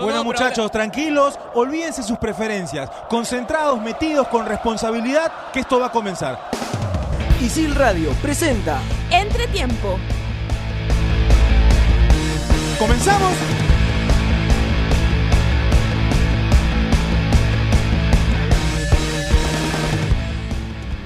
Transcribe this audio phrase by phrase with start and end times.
[0.00, 6.38] Bueno muchachos, tranquilos, olvídense sus preferencias, concentrados, metidos con responsabilidad, que esto va a comenzar.
[7.40, 8.78] Isil Radio presenta
[9.10, 9.98] Entretiempo.
[12.78, 13.32] ¿Comenzamos?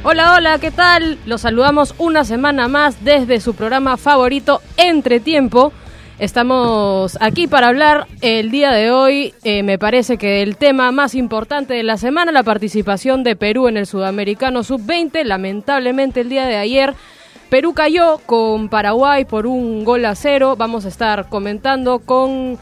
[0.02, 1.18] Hola, hola, ¿qué tal?
[1.27, 5.72] Los saludamos una semana más desde su programa favorito, Entretiempo.
[6.21, 11.14] Estamos aquí para hablar el día de hoy, eh, me parece que el tema más
[11.14, 15.25] importante de la semana, la participación de Perú en el Sudamericano Sub-20.
[15.25, 16.95] Lamentablemente el día de ayer
[17.48, 20.57] Perú cayó con Paraguay por un gol a cero.
[20.59, 22.59] Vamos a estar comentando con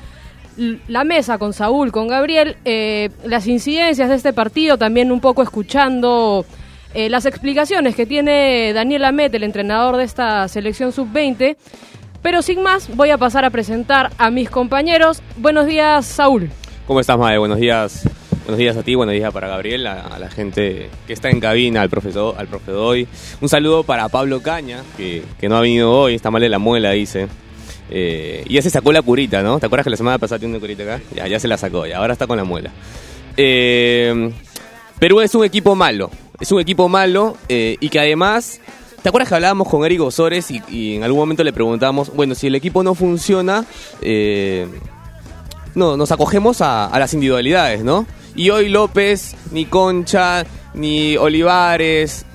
[0.56, 5.42] la mesa, con Saúl, con Gabriel, eh, las incidencias de este partido, también un poco
[5.42, 6.47] escuchando
[6.95, 11.56] eh, las explicaciones que tiene Daniel Amet, el entrenador de esta selección sub-20.
[12.22, 15.22] Pero sin más, voy a pasar a presentar a mis compañeros.
[15.36, 16.50] Buenos días, Saúl.
[16.86, 17.38] ¿Cómo estás, Mae?
[17.38, 18.08] Buenos días.
[18.44, 21.83] Buenos días a ti, buenos días para Gabriel, a, la gente que está en cabina,
[21.83, 23.06] al profesor, al profe hoy.
[23.42, 26.92] Un saludo para Pablo Caña, que, no ha venido hoy, está mal de la muela,
[26.92, 27.28] dice.
[27.91, 29.60] Eh, y ya se sacó la curita, ¿no?
[29.60, 31.00] ¿Te acuerdas que la semana pasada tiene una curita acá?
[31.14, 32.70] Ya, ya se la sacó, y ahora está con la muela.
[33.36, 34.32] Eh,
[34.98, 36.10] Perú es un equipo malo,
[36.41, 38.62] es un equipo malo eh, y que además
[39.02, 42.48] ¿Te acuerdas que hablábamos con Eric Osores y, en algún momento le preguntábamos, bueno, si
[42.48, 43.64] el equipo no funciona,
[44.02, 44.66] eh,
[45.77, 48.06] no, nos acogemos a, las individualidades, ¿no?
[48.34, 52.26] Y hoy López, ni Concha, ni Olivares,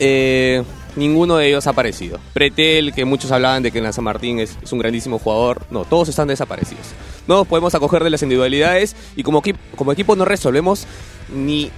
[0.00, 0.64] eh,
[0.96, 2.18] ninguno de ellos ha aparecido.
[2.32, 6.08] Pretel, que muchos hablaban de que en San Martín es, un grandísimo jugador, no, todos
[6.08, 6.86] están desaparecidos.
[7.28, 9.42] No nos podemos acoger de las individualidades y como,
[9.76, 10.86] como equipo no resolvemos
[11.32, 11.70] ni...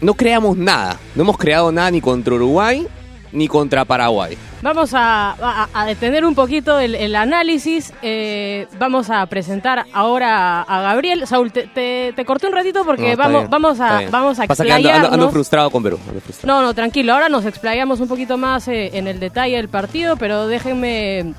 [0.00, 2.86] No creamos nada, no hemos creado nada ni contra Uruguay
[3.32, 4.36] ni contra Paraguay.
[4.62, 7.92] Vamos a, detener un poquito el, análisis.
[8.02, 11.26] Eh, vamos a presentar ahora a, Gabriel.
[11.26, 15.12] Saúl, te, corté un ratito porque vamos, vamos a, vamos a explayarnos.
[15.12, 15.98] ando, frustrado con Perú.
[16.44, 17.14] No, no, tranquilo.
[17.14, 21.34] Ahora nos explayamos un poquito más eh, en el detalle del partido, pero déjenme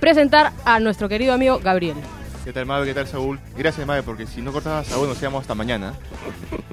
[0.00, 1.96] presentar a nuestro querido amigo Gabriel.
[2.44, 2.86] ¿Qué tal, Mabe?
[2.86, 3.38] ¿Qué tal, Saúl?
[3.56, 5.94] Gracias, Mabe, porque si no cortabas a Saúl nos íbamos hasta mañana.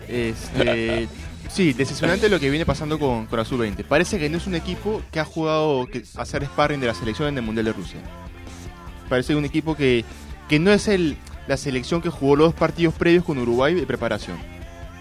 [0.09, 1.07] Este,
[1.49, 3.83] Sí, decepcionante lo que viene pasando con, con la Sub-20.
[3.83, 7.27] Parece que no es un equipo que ha jugado a hacer sparring de la selección
[7.27, 7.99] en el Mundial de Rusia.
[9.09, 10.05] Parece un equipo que,
[10.47, 11.17] que no es el,
[11.47, 14.37] la selección que jugó los dos partidos previos con Uruguay de preparación.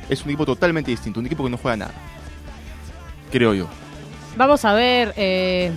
[0.08, 1.94] Es un equipo totalmente distinto, un equipo que no juega nada.
[3.30, 3.68] Creo yo.
[4.36, 5.70] Vamos a ver, eh,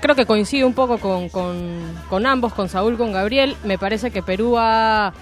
[0.00, 3.56] creo que coincide un poco con, con, ambos, con Saúl, con Gabriel.
[3.64, 5.12] Me parece que Perú ha,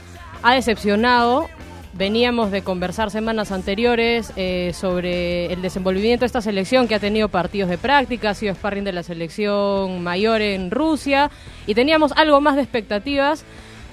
[0.42, 1.48] ha decepcionado
[1.96, 7.28] Veníamos de conversar semanas anteriores eh, sobre el desenvolvimiento de esta selección que ha tenido
[7.28, 11.30] partidos de práctica, ha sido sparring de la selección mayor en Rusia
[11.68, 13.44] y teníamos algo más de expectativas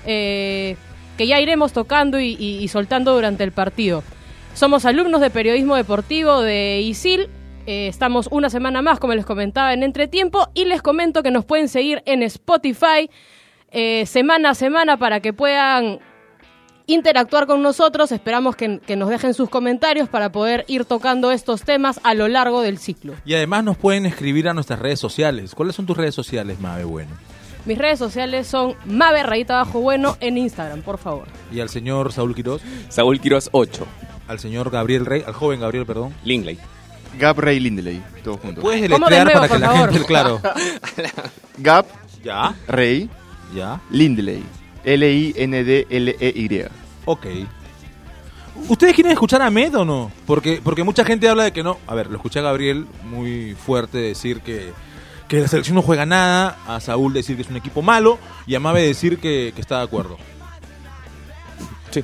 [0.07, 0.77] eh,
[1.15, 4.03] que ya iremos tocando y, soltando durante el partido.
[4.55, 7.29] Somos alumnos de periodismo deportivo de ISIL.
[7.67, 11.45] Eh, estamos una semana más, como les comentaba, en Entretiempo y les comento que nos
[11.45, 13.11] pueden seguir en Spotify
[14.05, 15.99] semana a semana para que puedan
[16.87, 18.11] interactuar con nosotros.
[18.11, 22.61] Esperamos que, nos dejen sus comentarios para poder ir tocando estos temas a lo largo
[22.61, 23.13] del ciclo.
[23.25, 25.55] Y además nos pueden escribir a nuestras redes sociales.
[25.55, 27.11] ¿Cuáles son tus redes sociales, Mabe Bueno?
[27.65, 31.27] Mis redes sociales son Mabe Rayita Bajo Bueno en Instagram, por favor.
[31.51, 32.61] ¿Y al señor Saúl Quiroz?
[32.89, 33.85] Saúl Quiroz 8.
[34.27, 36.13] Al señor Gabriel Rey, al joven Gabriel, perdón.
[36.23, 36.57] Lingley.
[37.19, 38.63] Gab Rey Lindeley, todos juntos.
[38.63, 40.41] Puedes deletrear para que la gente, claro.
[41.57, 41.85] Gab
[42.23, 42.55] ya.
[42.67, 43.09] Rey
[43.53, 43.81] ya.
[43.89, 44.43] Lindeley.
[44.83, 46.65] L-I-N-D-L-E-Y.
[47.05, 47.27] Ok.
[48.67, 50.11] ¿Ustedes quieren escuchar a Med o no?
[50.25, 51.77] Porque, porque mucha gente habla de que no.
[51.87, 54.71] A ver, lo escuché a Gabriel muy fuerte decir que,
[55.27, 58.55] que la selección no juega nada, a Saúl decir que es un equipo malo y
[58.55, 60.17] a Mabe decir que, está de acuerdo.
[61.89, 62.03] Sí.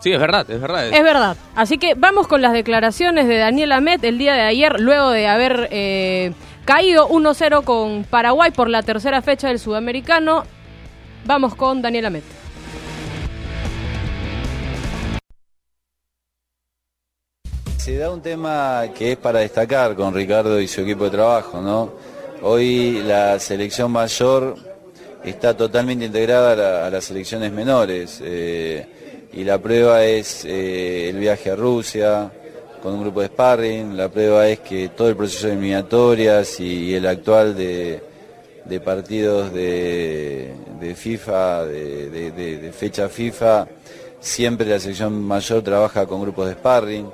[0.00, 0.88] Sí, es verdad, es verdad.
[0.88, 1.36] Es verdad.
[1.54, 5.28] Así que vamos con las declaraciones de Daniel Amet el día de ayer, luego de
[5.28, 6.34] haber eh,
[6.66, 10.44] caído 1-0 con Paraguay por la tercera fecha del sudamericano.
[11.26, 12.24] Vamos con Daniel Amet.
[17.78, 21.60] Se da un tema que es para destacar con Ricardo y su equipo de trabajo,
[21.60, 21.92] ¿no?
[22.42, 24.56] Hoy la selección mayor
[25.24, 31.50] está totalmente integrada a, las selecciones menores eh, y la prueba es eh, el viaje
[31.50, 32.30] a Rusia
[32.82, 36.94] con un grupo de sparring, la prueba es que todo el proceso de eliminatorias y,
[36.94, 38.02] el actual de,
[38.84, 40.54] partidos de,
[40.96, 43.68] FIFA, de fecha FIFA,
[44.20, 47.06] siempre la selección mayor trabaja con grupos de sparring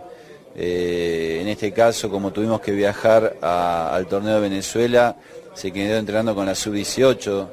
[0.54, 5.16] eh, en este caso, como tuvimos que viajar al torneo de Venezuela,
[5.54, 7.48] se quedó entrenando con la sub-18.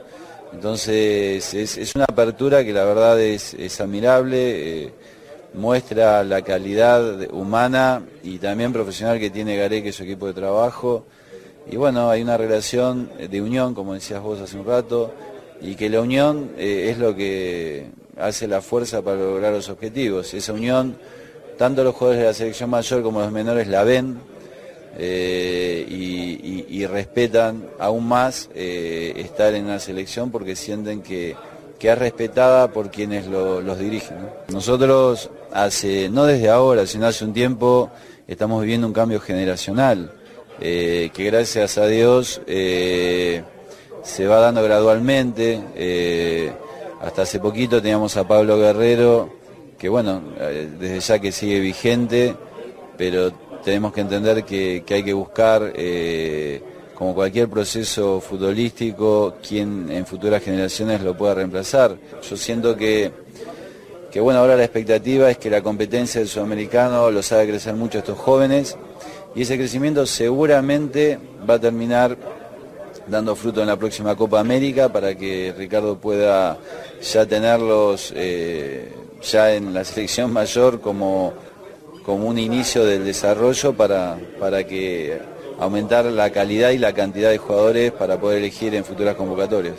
[0.54, 4.94] Entonces es, una apertura que la verdad es, admirable, eh,
[5.54, 11.06] muestra la calidad humana y también profesional que tiene Gareca y su equipo de trabajo.
[11.70, 15.14] Y bueno, hay una relación de unión, como decías vos hace un rato,
[15.62, 17.88] y que la unión eh, es lo que
[18.18, 20.34] hace la fuerza para lograr los objetivos.
[20.34, 20.98] Esa unión,
[21.58, 24.18] tanto los jugadores de la selección mayor como los menores la ven
[24.98, 31.36] eh, y, respetan aún más eh, estar en la selección porque sienten que,
[31.78, 34.18] que es respetada por quienes lo- los dirigen.
[34.22, 34.30] ¿no?
[34.54, 37.90] Nosotros hace, no desde ahora, sino hace un tiempo,
[38.28, 40.12] estamos viviendo un cambio generacional,
[40.60, 43.44] eh, que gracias a Dios eh,
[44.04, 45.62] se va dando gradualmente.
[45.76, 46.52] eh,
[47.00, 49.30] hasta hace poquito teníamos a Pablo Guerrero,
[49.78, 50.20] que bueno,
[50.80, 52.36] desde ya que sigue vigente,
[52.98, 53.32] pero
[53.64, 55.74] tenemos que entender que, hay que buscar,
[56.96, 61.96] como cualquier proceso futbolístico, quien en futuras generaciones lo pueda reemplazar.
[62.28, 63.12] Yo siento que,
[64.12, 68.00] que bueno, ahora la expectativa es que la competencia del sudamericano los haga crecer mucho
[68.00, 68.76] a estos jóvenes
[69.36, 72.18] y ese crecimiento seguramente va a terminar
[73.08, 76.58] dando fruto en la próxima Copa América para que Ricardo pueda
[77.02, 81.34] ya tenerlos eh, ya en la selección mayor como,
[82.04, 85.20] como un inicio del desarrollo para, para que
[85.60, 89.76] aumentar la calidad y la cantidad de jugadores para poder elegir en futuras convocatorias.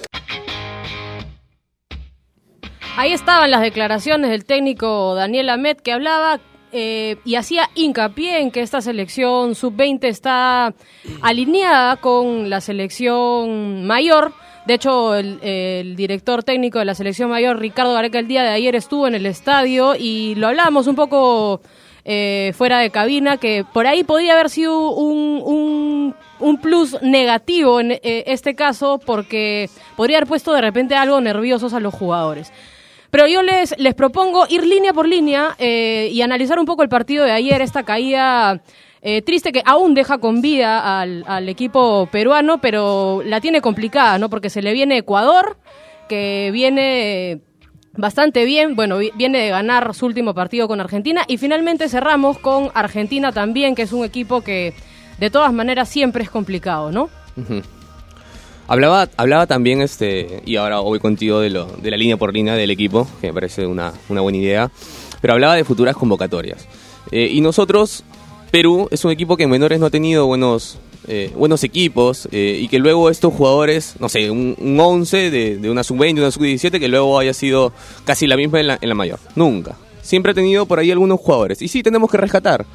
[2.96, 6.40] Ahí estaban las declaraciones del técnico Daniel Amet que hablaba
[6.72, 10.74] eh, y hacía hincapié en que esta selección sub-20 está
[11.22, 14.32] alineada con la selección mayor.
[14.66, 18.76] De hecho, el, director técnico de la selección mayor, Ricardo Gareca, el día de ayer
[18.76, 21.62] estuvo en el estadio y lo hablábamos un poco
[22.04, 27.80] eh, fuera de cabina, que por ahí podría haber sido un, un, un plus negativo
[27.80, 32.52] en eh, este caso, porque podría haber puesto de repente algo nerviosos a los jugadores.
[33.10, 36.88] Pero yo les, les propongo ir línea por línea eh, y analizar un poco el
[36.88, 38.60] partido de ayer, esta caída
[39.00, 44.18] eh, triste que aún deja con vida al, al equipo peruano, pero la tiene complicada,
[44.18, 44.28] ¿no?
[44.28, 45.56] Porque se le viene Ecuador,
[46.08, 47.40] que viene
[47.94, 52.38] bastante bien, bueno, vi- viene de ganar su último partido con Argentina y finalmente cerramos
[52.38, 54.74] con Argentina también, que es un equipo que
[55.18, 57.08] de todas maneras siempre es complicado, ¿no?
[57.36, 57.62] Ujú.
[58.70, 62.54] Hablaba, hablaba también, este, y ahora voy contigo de, lo, de la línea por línea
[62.54, 64.70] del equipo, que me parece una, una buena idea,
[65.22, 66.68] pero hablaba de futuras convocatorias.
[67.10, 68.04] Eh, y nosotros,
[68.50, 72.58] Perú, es un equipo que en menores no ha tenido buenos, eh, buenos equipos, eh,
[72.60, 76.30] y que luego estos jugadores, no sé, un, un 11 de, de una sub-20, una
[76.30, 77.72] sub-17, que luego haya sido
[78.04, 79.18] casi la misma en la, en la mayor.
[79.34, 79.76] Nunca.
[80.02, 81.62] Siempre ha tenido por ahí algunos jugadores.
[81.62, 82.66] Y sí, tenemos que rescatar.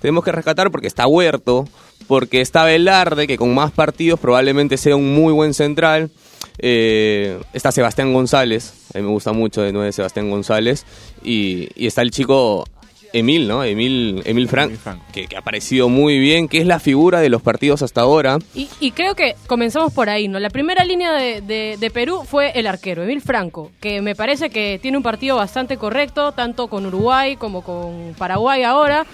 [0.00, 1.66] Tenemos que rescatar porque está Huerto,
[2.06, 6.10] porque está Velarde, que con más partidos probablemente sea un muy buen central.
[6.58, 10.84] Eh, está Sebastián González, a mí me gusta mucho de nueve Sebastián González.
[11.22, 12.64] Y, y está el chico
[13.12, 13.62] Emil, ¿no?
[13.64, 15.00] Emil, Emil Frank, Emil Frank.
[15.12, 18.38] Que, que ha aparecido muy bien, que es la figura de los partidos hasta ahora.
[18.54, 20.38] Y, y creo que comenzamos por ahí, ¿no?
[20.38, 24.50] La primera línea de, de- de Perú fue el arquero, Emil Franco, que me parece
[24.50, 29.06] que tiene un partido bastante correcto, tanto con Uruguay como con Paraguay ahora.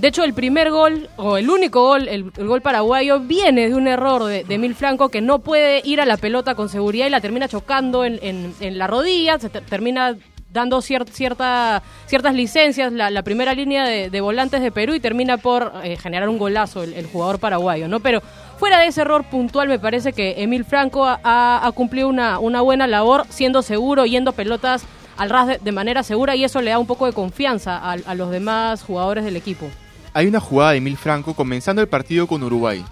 [0.00, 3.86] De hecho, el primer gol, o el único gol, el, gol paraguayo, viene de un
[3.86, 7.10] error de, de Emil Franco que no puede ir a la pelota con seguridad y
[7.10, 10.16] la termina chocando en, en- en la rodilla, se ter- termina
[10.54, 15.36] dando cier- cierta, ciertas licencias la, la primera línea de, volantes de Perú y termina
[15.36, 18.00] por eh, generar un golazo el, el jugador paraguayo, ¿no?
[18.00, 18.22] Pero
[18.58, 23.26] fuera de ese error puntual, me parece que Emil Franco ha, cumplido una, buena labor,
[23.28, 24.82] siendo seguro, yendo pelotas
[25.18, 28.30] al ras de, manera segura y eso le da un poco de confianza a los
[28.30, 29.66] demás jugadores del equipo.
[30.12, 32.84] Hay una jugada de Emil Franco comenzando el partido con Uruguay,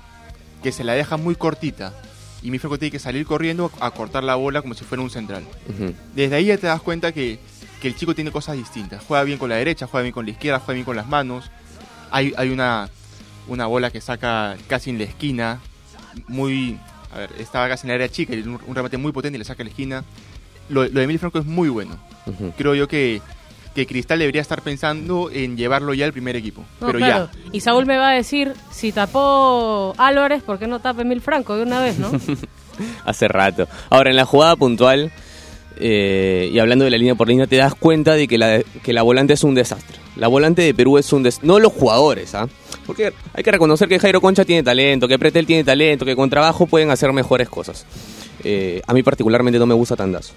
[0.62, 1.92] que se la deja muy cortita.
[2.42, 5.10] Y Emil Franco tiene que salir corriendo a cortar la bola como si fuera un
[5.10, 5.44] central.
[6.14, 7.40] Desde ahí ya te das cuenta que,
[7.82, 9.02] que el chico tiene cosas distintas.
[9.02, 11.50] Juega bien con la derecha, juega bien con la izquierda, juega bien con las manos.
[12.12, 12.88] Hay, hay una,
[13.48, 15.58] una bola que saca casi en la esquina.
[16.28, 16.78] Muy.
[17.12, 19.44] A ver, estaba casi en la área chica un, un remate muy potente y le
[19.44, 20.04] saca a la esquina.
[20.68, 21.98] Lo, lo de Emil Franco es muy bueno.
[22.56, 23.20] Creo yo que,
[23.78, 26.64] que Cristal debería estar pensando en llevarlo ya al primer equipo.
[26.80, 27.30] No, pero claro.
[27.32, 27.50] ya.
[27.52, 31.56] Y Saúl me va a decir, si tapó Álvarez, ¿por qué no tapa Emil Franco
[31.56, 32.10] de una vez, no?
[33.04, 33.68] Hace rato.
[33.88, 35.12] Ahora, en la jugada puntual,
[35.78, 38.92] eh, y hablando de la línea por línea, te das cuenta de que la, que
[38.92, 39.98] la volante es un desastre.
[40.16, 41.46] La volante de Perú es un desastre.
[41.46, 42.48] No los jugadores, ¿ah?
[42.84, 46.28] Porque hay que reconocer que Jairo Concha tiene talento, que Pretel tiene talento, que con
[46.30, 47.86] trabajo pueden hacer mejores cosas.
[48.42, 50.34] Eh, a mí particularmente no me gusta Tandazo.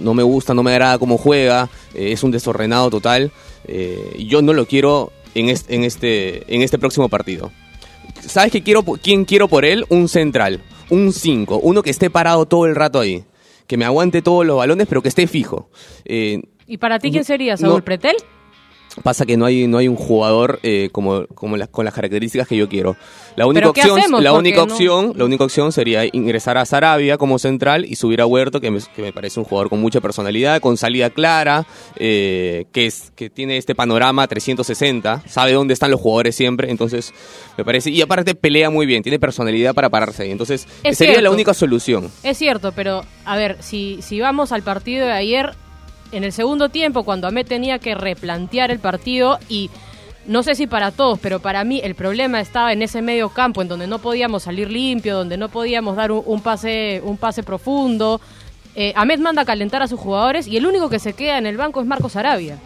[0.00, 3.30] No me gusta, no me agrada cómo juega, eh, es un desordenado total.
[3.66, 7.50] eh, yo no lo quiero en este, en este, en este próximo partido.
[8.20, 9.84] ¿Sabes qué quiero, quién quiero por él?
[9.88, 13.24] Un central, un 5, uno que esté parado todo el rato ahí.
[13.66, 15.70] que me aguante todos los balones, pero que esté fijo.
[16.04, 17.84] Eh, ¿Y para ti quién sería, Saúl No.
[17.84, 18.16] Pretel?
[19.02, 22.46] Pasa que no hay, no hay un jugador eh, como, como las- con las características
[22.46, 22.96] que yo quiero.
[23.34, 27.18] La única ¿qué opción, la única no- opción, la única opción sería ingresar a Sarabia
[27.18, 30.00] como central y subir a Huerto, que me, que me parece un jugador con mucha
[30.00, 35.90] personalidad, con salida clara, eh, que es que tiene este panorama 360, sabe dónde están
[35.90, 37.12] los jugadores siempre, entonces
[37.58, 41.20] me parece y aparte pelea muy bien, tiene personalidad para pararse ahí, entonces Es sería
[41.20, 42.12] la única solución.
[42.22, 45.54] Es cierto, pero a ver, si, si vamos al partido de ayer,
[46.14, 49.70] en el segundo tiempo, cuando Ahmed tenía que replantear el partido y
[50.26, 53.60] no sé si para todos, pero para mí el problema estaba en ese medio campo,
[53.60, 58.20] en donde no podíamos salir limpio, donde no podíamos dar un, pase, un pase profundo.
[58.74, 61.46] Eh, Ahmed manda a calentar a sus jugadores y el único que se queda en
[61.46, 62.58] el banco es Marcos Arabia.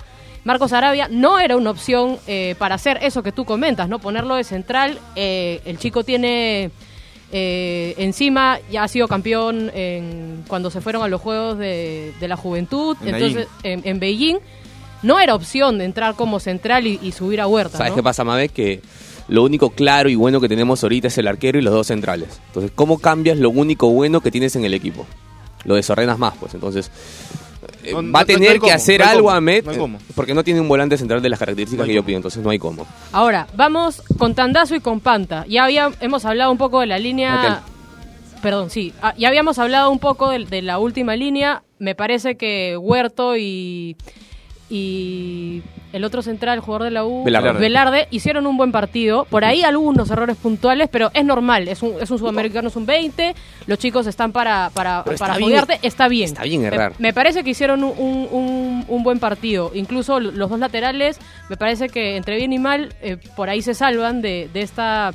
[0.45, 3.99] Marcos Arabia no era una opción eh, para hacer eso que tú comentas, ¿no?
[3.99, 4.99] Ponerlo de central.
[5.17, 6.71] eh, el chico tiene
[7.33, 12.29] eh, encima, ya ha sido campeón en- cuando se fueron a los Juegos de, de
[12.29, 14.37] la Juventud, En entonces en, en Beijing.
[15.03, 17.79] No era opción de entrar como central y, y subir a Huerta.
[17.79, 17.97] ¿Sabes ¿no?
[17.97, 18.49] qué pasa, Mabe?
[18.49, 18.81] Que
[19.29, 22.41] lo único claro y bueno que tenemos ahorita es el arquero y los dos centrales.
[22.49, 25.07] Entonces, ¿cómo cambias lo único bueno que tienes en el equipo?
[25.65, 26.55] Lo desordenas más, pues.
[26.55, 26.91] Entonces,
[27.85, 29.99] eh, No, va a no, no tener que cómo, hacer algo eh, cómo.
[30.15, 32.59] porque no tiene un volante central de las características que yo pido, entonces no hay
[32.59, 32.87] cómo.
[33.13, 35.45] Ahora, vamos con Tandazo y con Panta.
[35.49, 37.63] Ya había, hemos hablado un poco de la línea...
[38.43, 38.93] Perdón, sí.
[39.03, 41.65] Ah, ya habíamos hablado un poco de, de la última línea.
[41.81, 43.97] Me parece que Huerto y,
[44.71, 48.09] y el otro central, el jugador de la U, Velarde.
[48.11, 49.25] hicieron un buen partido.
[49.31, 51.67] Por ahí algunos errores puntuales, pero es normal.
[51.69, 53.35] Es un, es un sudamericano, es un 20.
[53.67, 55.65] Los chicos están para, para, Pero está para bien-.
[55.83, 56.25] Está bien.
[56.27, 56.93] está bien errar.
[56.99, 59.71] Me, parece que hicieron un, un- un- un buen partido.
[59.75, 61.19] Incluso los dos laterales,
[61.49, 65.13] me parece que entre bien y mal, eh, por ahí se salvan de, de esta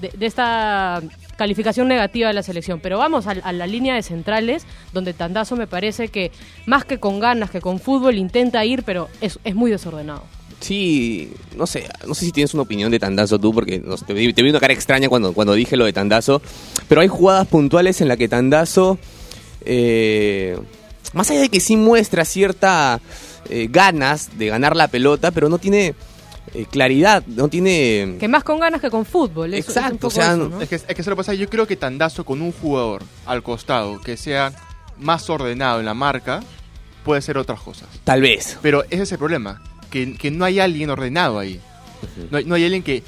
[0.00, 1.00] de, de esta
[1.38, 2.80] calificación negativa de la selección.
[2.80, 6.32] Pero vamos a, la línea de centrales, donde Tandazo me parece que
[6.66, 10.24] más que con ganas, que con fútbol intenta ir, pero es, es muy desordenado.
[10.60, 14.50] Sí, no sé, no sé si tienes una opinión de Tandazo tú, porque te vi
[14.50, 16.42] una cara extraña cuando, cuando dije lo de Tandazo,
[16.88, 18.98] pero hay jugadas puntuales en las que Tandazo,
[19.64, 20.58] eh,
[21.12, 23.00] más allá de que sí muestra cierta
[23.48, 25.94] eh, ganas de ganar la pelota, pero no tiene
[26.54, 28.16] eh, claridad, no tiene...
[28.18, 29.54] Que más con ganas que con fútbol.
[29.54, 30.60] es- Exacto, o sea, eso, ¿no?
[30.60, 33.42] Es que, es que se lo pasa, yo creo que Tandazo con un jugador al
[33.42, 34.52] costado que sea
[34.98, 36.40] más ordenado en la marca
[37.04, 37.88] puede ser otras cosas.
[38.04, 38.58] Tal vez.
[38.62, 41.60] Pero ese es el problema, que, que no hay alguien ordenado ahí.
[42.30, 43.02] No hay, no hay alguien que,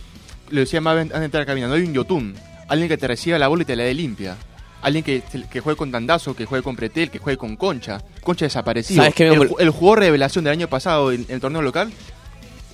[0.50, 2.34] lo decía Maven antes de entrar a la cabina, no hay un Yotun,
[2.68, 4.36] alguien que te reciba la bola y te la dé limpia.
[4.82, 8.00] Alguien que, que juegue con Tandazo, que juegue con Pretel, que juegue con Concha.
[8.22, 9.02] Concha desaparecido.
[9.02, 11.92] ¿Sabes qué me el, el jugador revelación del año pasado en, en el torneo local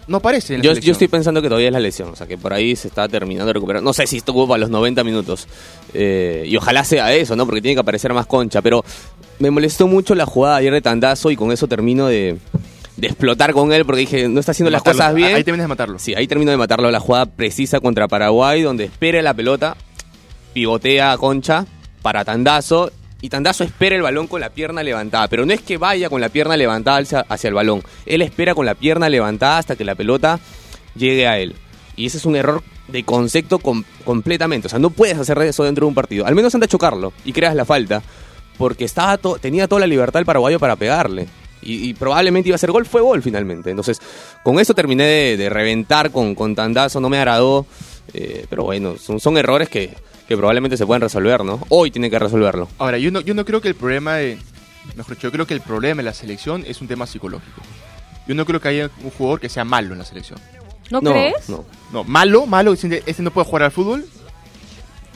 [0.06, 2.26] no aparece en la Yo, yo estoy pensando que todavía es la lesión, o sea
[2.26, 3.82] que por ahí se está terminando de recuperar.
[3.82, 5.48] No sé si estuvo para los 90 minutos.
[5.94, 7.44] Eh, y ojalá sea eso, ¿no?
[7.46, 8.62] Porque tiene que aparecer más concha.
[8.62, 8.84] Pero
[9.38, 12.38] me molestó mucho la jugada ayer de Tandazo y con eso termino de,
[12.96, 15.34] de explotar con él porque dije, no está haciendo las cosas bien.
[15.34, 15.98] Ahí terminas de matarlo.
[15.98, 16.90] Sí, ahí termino de matarlo.
[16.90, 19.76] La jugada precisa contra Paraguay, donde espera la pelota,
[20.52, 21.66] pivotea a Concha
[22.02, 22.90] para Tandazo.
[23.20, 25.28] Y Tandazo espera el balón con la pierna levantada.
[25.28, 27.82] Pero no es que vaya con la pierna levantada hacia, hacia el balón.
[28.04, 30.38] Él espera con la pierna levantada hasta que la pelota
[30.94, 31.54] llegue a él.
[31.96, 34.66] Y ese es un error de concepto com- completamente.
[34.66, 36.26] O sea, no puedes hacer eso dentro de un partido.
[36.26, 38.02] Al menos anda a chocarlo y creas la falta.
[38.58, 41.26] Porque estaba tenía toda la libertad el paraguayo para pegarle.
[41.62, 43.70] Y, probablemente iba a ser gol, fue gol finalmente.
[43.70, 44.00] Entonces,
[44.44, 47.66] con eso terminé de, de reventar con, con Tandazo, no me agradó.
[48.14, 49.92] Eh, pero bueno, son, son errores que,
[50.28, 51.60] que probablemente se pueden resolver, ¿no?
[51.68, 52.68] Hoy tiene que resolverlo.
[52.78, 54.38] Ahora, yo no, yo no creo que el problema de.
[54.96, 57.60] Mejor dicho, yo creo que el problema de la selección es un tema psicológico.
[58.26, 60.38] Yo no creo que haya un jugador que sea malo en la selección.
[60.90, 61.48] ¿No, crees?
[61.48, 61.64] No.
[61.92, 64.06] No, malo, malo, ese no puede jugar al fútbol.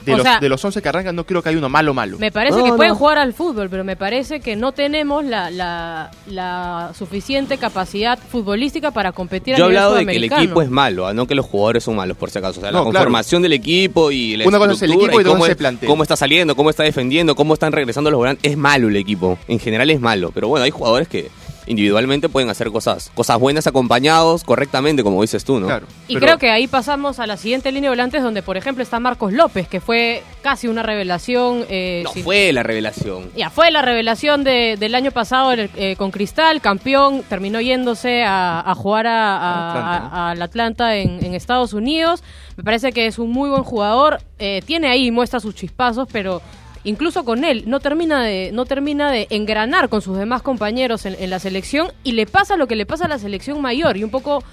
[0.05, 1.93] De, O los, sea- de los 11 que arrancan, no creo que haya uno malo,
[1.93, 2.17] malo.
[2.19, 5.49] Me parece No, que pueden jugar al fútbol, pero me parece que no tenemos la,
[5.51, 10.69] la, la suficiente capacidad futbolística para competir Yo he hablado de que el equipo es
[10.69, 12.59] malo, ah, no que los jugadores son malos, por si acaso.
[12.59, 12.85] O sea, la claro.
[12.85, 15.87] conformación del equipo y la Una cosa es el equipo y cómo, plantel.
[15.87, 18.51] cómo está saliendo, cómo está defendiendo, cómo están regresando los volantes.
[18.51, 19.37] Es malo el equipo.
[19.47, 20.31] En general es malo.
[20.33, 21.29] Pero bueno, hay jugadores que
[21.71, 25.67] individualmente pueden hacer cosas, cosas buenas acompañados correctamente, como dices tú, ¿no?
[25.67, 25.87] Claro.
[26.07, 28.83] Y pero- creo que ahí pasamos a la siguiente línea de volantes, donde por ejemplo
[28.83, 31.65] está Marcos López, que fue casi una revelación.
[31.69, 33.31] eh, No sin- fue la revelación.
[33.35, 38.59] Ya fue la revelación de- del año pasado eh, con Cristal, campeón, terminó yéndose a,
[38.59, 42.23] a jugar a, a- Atlanta, a- al Atlanta en, en Estados Unidos.
[42.57, 44.19] Me parece que es un muy buen jugador.
[44.43, 46.41] eh, tiene ahí, muestra sus chispazos, pero
[46.83, 51.15] incluso con él no termina de, no termina de engranar con sus demás compañeros en,
[51.19, 54.03] en la selección y le pasa lo que le pasa a la selección mayor y
[54.03, 54.43] un poco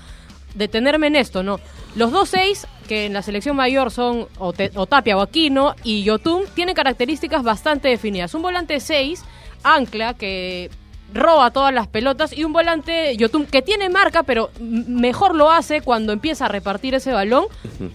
[0.55, 1.61] detenerme en esto, ¿no?
[1.95, 4.87] Los dos seis, que en la selección mayor son o, Te- o
[5.23, 8.35] Aquino y Yotun, tienen características bastante definidas.
[8.35, 9.23] Un volante 6
[9.63, 10.71] ancla que
[11.13, 15.81] roba todas las pelotas y un volante Yotun que tiene marca pero mejor lo hace
[15.81, 17.47] cuando empieza a repartir ese balón.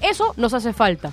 [0.01, 1.11] Eso nos hace falta.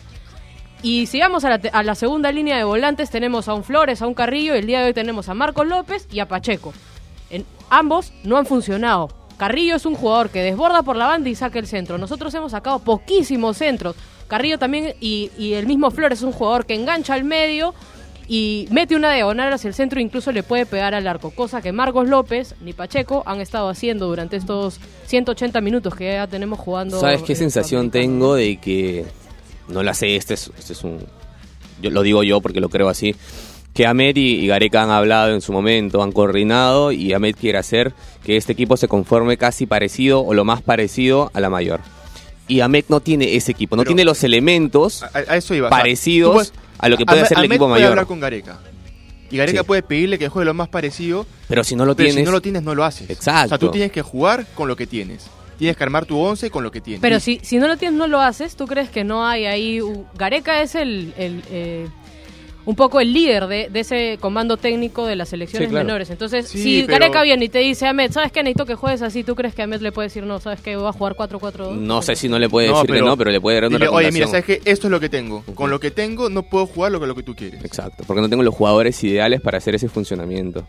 [0.83, 4.01] Y si vamos a la, a la segunda línea de volantes, tenemos a un Flores,
[4.01, 6.73] a un Carrillo, y el día de hoy tenemos a Marcos López y a Pacheco.
[7.29, 9.09] En, ambos no han funcionado.
[9.37, 11.97] Carrillo es un jugador que desborda por la banda y saca el centro.
[11.97, 13.97] Nosotros hemos sacado poquísimos centros.
[14.29, 17.75] Carrillo también y, y el mismo Flores es un jugador que engancha al medio
[18.29, 21.31] y mete una diagonal hacia el centro e incluso le puede pegar al arco.
[21.31, 26.27] Cosa que Marcos López ni Pacheco han estado haciendo durante estos 180 minutos que ya
[26.27, 27.01] tenemos jugando.
[27.01, 29.07] ¿Sabes qué sensación tengo de que
[29.71, 30.99] no la sé, este es, este es un
[31.83, 33.15] yo lo digo yo porque lo creo así,
[33.73, 37.57] que Ahmed y, y Gareca han hablado en su momento, han coordinado y Ahmed quiere
[37.59, 41.81] hacer que este equipo se conforme casi parecido o lo más parecido a la mayor.
[42.49, 45.69] Y Ahmed no tiene ese equipo, no Pero- tiene los elementos A, a eso iba.
[45.69, 47.89] o sea, parecidos puedes- a lo que puede hacer el Ahmed equipo puede mayor.
[47.91, 48.59] hablar con Gareca.
[49.31, 49.67] Y Gareca Sí.
[49.67, 52.33] puede pedirle que juegue lo más parecido, Pero si no lo pero tienes, si no
[52.33, 53.09] lo tienes, no lo haces.
[53.09, 53.47] Exacto.
[53.47, 55.27] O sea, tú tienes que jugar con lo que tienes.
[55.61, 57.01] Tienes que armar tu once con lo que tienes.
[57.03, 59.81] Pero si, si no lo tienes, no lo haces, ¿tú crees que no hay ahí...
[60.17, 61.13] Gareca es el...
[61.19, 61.87] el, eh,
[62.67, 65.87] un poco el líder de, de ese comando técnico de las selecciones Sí, claro.
[65.87, 66.09] menores.
[66.11, 68.43] Entonces, Sí, si pero- Gareca viene y te dice, Ahmed, ¿sabes qué?
[68.43, 69.23] Necesito que juegues así.
[69.25, 71.77] ¿Tú crees que Ahmed le puede decir, no, sabes que va a jugar 4-4-2?
[71.77, 73.69] no sé si no le puede No, decir que pero no, pero le puede dar
[73.71, 74.27] una Dile, Oye, mira.
[74.29, 74.61] ¿sabes qué?
[74.67, 75.43] Esto es lo que tengo.
[75.55, 77.65] Con lo que tengo no puedo jugar lo que, lo que tú quieres.
[77.65, 80.67] Exacto, porque no tengo los jugadores ideales para hacer ese funcionamiento.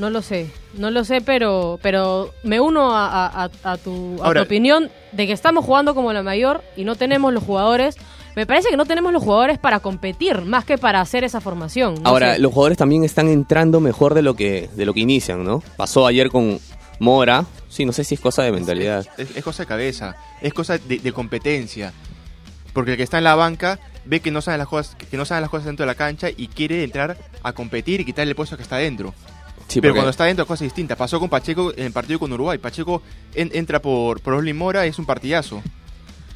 [0.00, 4.40] No lo sé, no lo sé, pero pero me uno a, a- tu, a Ahora-
[4.40, 7.96] tu opinión de que estamos jugando como la mayor y no tenemos los jugadores.
[8.36, 11.94] Me parece que no tenemos los jugadores para competir, más que para hacer esa formación.
[12.02, 12.40] no Ahora, sé.
[12.40, 15.62] los jugadores también están entrando mejor de lo que de lo que inician, ¿no?
[15.76, 16.58] Pasó ayer con
[16.98, 17.44] Mora.
[17.68, 19.06] Sí, no sé si es cosa de mentalidad.
[19.18, 21.92] Es, es cosa de cabeza, es cosa de, de competencia.
[22.72, 25.24] Porque el que está en la banca ve que no saben las cosas, que no
[25.24, 28.36] saben las cosas dentro de la cancha y quiere entrar a competir y quitarle el
[28.36, 29.12] puesto que está dentro.
[29.70, 30.96] Sí, Pero porque- cuando está dentro es cosa distinta.
[30.96, 32.58] Pasó con Pacheco en el partido con Uruguay.
[32.58, 33.02] Pacheco
[33.34, 35.62] en- entra por, por Oslin Mora, es un partidazo.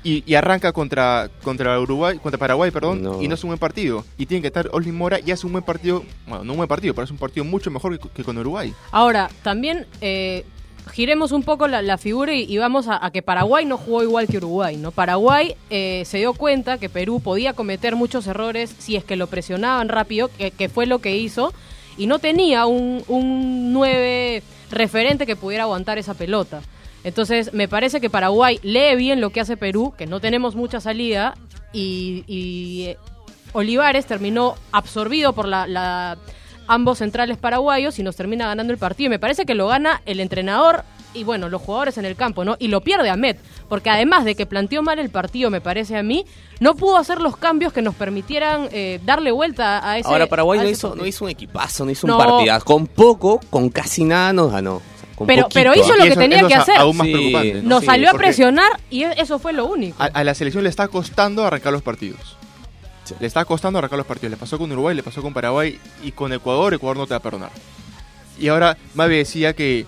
[0.04, 3.22] Y, y arranca contra, contra Uruguay, contra Paraguay, perdón, No.
[3.22, 4.04] y no es un buen partido.
[4.18, 6.68] Y tiene que estar Oslin Mora y hace un buen partido, bueno, no un buen
[6.68, 8.72] partido, pero es un partido mucho mejor que, que con Uruguay.
[8.92, 10.44] Ahora, también eh,
[10.92, 14.02] giremos un poco la, la figura y, y vamos a, a que Paraguay no jugó
[14.02, 14.90] igual que Uruguay, ¿no?
[14.92, 19.26] Paraguay eh, se dio cuenta que Perú podía cometer muchos errores si es que lo
[19.28, 21.54] presionaban rápido, que, que fue lo que hizo,
[21.96, 26.60] y no tenía un, un 9 referente que pudiera aguantar esa pelota.
[27.04, 30.80] Entonces, me parece que Paraguay lee bien lo que hace Perú, que no tenemos mucha
[30.80, 31.34] salida,
[31.72, 32.24] y,
[32.88, 32.96] eh,
[33.52, 36.16] Olivares terminó absorbido por la, la-
[36.66, 39.06] ambos centrales paraguayos y nos termina ganando el partido.
[39.06, 40.82] Y me parece que lo gana el entrenador
[41.14, 42.56] y bueno, los jugadores en el campo, ¿no?
[42.58, 43.36] Y lo pierde Ahmed,
[43.68, 46.24] porque además de que planteó mal el partido, me parece a mí,
[46.60, 50.58] no pudo hacer los cambios que nos permitieran eh, darle vuelta a ese Ahora Paraguay
[50.60, 52.18] a no hizo, no hizo un equipazo, no hizo No.
[52.18, 52.64] un partidazo.
[52.64, 54.82] Con poco, con casi nada nos ganó.
[55.26, 55.48] Pero- poquito.
[55.54, 56.76] pero hizo lo que tenía eso que hacer.
[56.76, 57.12] aún más Sí.
[57.12, 57.54] preocupante.
[57.62, 57.68] ¿no?
[57.68, 60.02] Nos Sí, salió a presionar y e- eso fue lo único.
[60.02, 62.36] A, a la selección le está costando arrancar los partidos.
[63.04, 63.14] Sí.
[63.20, 64.32] Le está costando arrancar los partidos.
[64.32, 66.74] Le pasó con Uruguay, le pasó con Paraguay y con Ecuador.
[66.74, 67.50] Ecuador no te va a perdonar.
[68.40, 69.86] Y ahora Mavi decía que,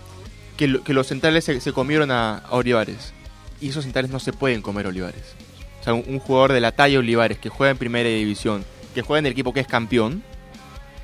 [0.56, 3.12] que, lo- que los centrales se, comieron a, Olivares.
[3.60, 5.34] Y esos centrales no se pueden comer Olivares.
[5.80, 8.64] O sea, un, jugador de la talla Olivares que juega en primera división,
[8.94, 10.22] que juega en el equipo que es campeón,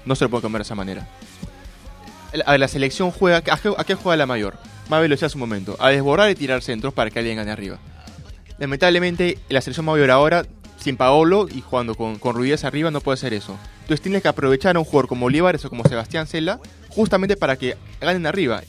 [0.05, 1.09] no se lo puede comer de esa manera.
[2.33, 3.39] La selección juega.
[3.39, 4.57] ¿A qué, a qué juega la mayor?
[4.89, 5.77] Lo decía hace un momento.
[5.79, 7.79] A desbordar y tirar centros para que alguien gane arriba.
[8.59, 10.45] Lamentablemente, la selección mayor ahora,
[10.79, 13.57] sin Paolo y jugando con, con Ruidías arriba, no puede hacer eso.
[13.83, 17.57] Entonces tienes que aprovechar a un jugador como Olivares o como Sebastián Cela, justamente para
[17.57, 18.63] que ganen arriba.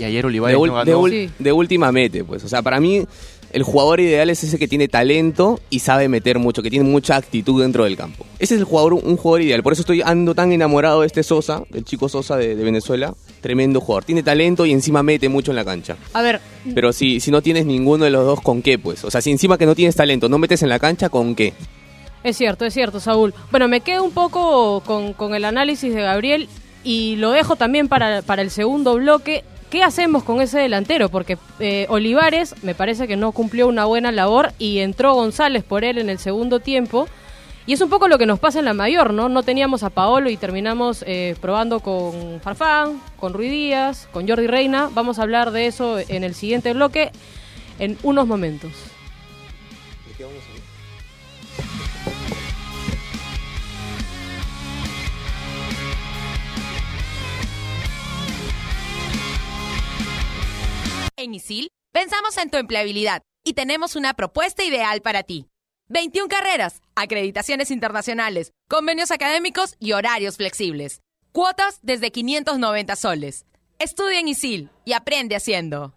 [0.00, 1.02] Y ayer de, Olivares ul- no de ganó.
[1.02, 1.30] ul- Sí.
[1.38, 2.42] de última mete, pues.
[2.44, 3.04] O sea, para mí,
[3.52, 7.16] el jugador ideal es ese que tiene talento y sabe meter mucho, que tiene mucha
[7.16, 8.24] actitud dentro del campo.
[8.38, 9.62] Ese es el jugador, un jugador ideal.
[9.62, 13.12] Por eso estoy ando tan enamorado de este Sosa, del chico Sosa de, de Venezuela.
[13.40, 14.04] Tremendo jugador.
[14.04, 15.96] Tiene talento y encima mete mucho en la cancha.
[16.12, 16.40] A ver,
[16.74, 19.02] Pero si, si no tienes ninguno de los dos, ¿con qué, pues?
[19.04, 21.52] O sea, si encima que no tienes talento, no metes en la cancha, ¿con qué?
[22.22, 23.32] Es cierto, es cierto, Saúl.
[23.50, 26.48] Bueno, me quedo un poco con, con el análisis de Gabriel
[26.84, 29.42] y lo dejo también para, para el segundo bloque.
[29.70, 31.10] ¿Qué hacemos con ese delantero?
[31.10, 35.84] Porque eh, Olivares me parece que no cumplió una buena labor y entró González por
[35.84, 37.06] él en el segundo tiempo.
[37.66, 39.28] Y es un poco lo que nos pasa en la mayor, ¿no?
[39.28, 44.48] No teníamos a Paolo y terminamos eh, probando con Farfán, con Rui Díaz, con Jordi
[44.48, 44.90] Reina.
[44.92, 47.12] Vamos a hablar de eso en el siguiente bloque
[47.78, 48.72] en unos momentos.
[61.22, 65.50] En ISIL pensamos en tu empleabilidad y tenemos una propuesta ideal para ti.
[65.88, 71.02] 21 carreras, acreditaciones internacionales, convenios académicos y horarios flexibles.
[71.30, 73.44] Cuotas desde 590 soles.
[73.78, 75.92] Estudia en ISIL y aprende haciendo.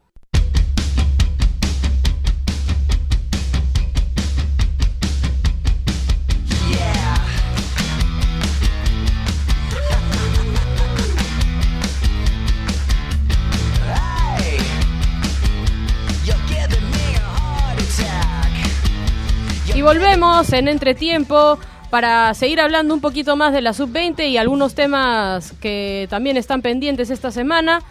[19.84, 25.52] Volvemos en entretiempo para seguir hablando un poquito más de la sub-20 y algunos temas
[25.62, 27.82] que también están pendientes esta semana.